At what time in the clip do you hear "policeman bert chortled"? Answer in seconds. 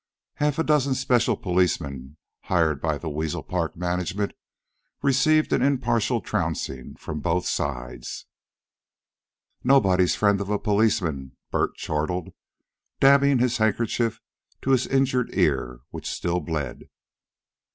10.57-12.33